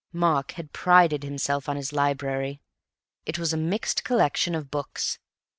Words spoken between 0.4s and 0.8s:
had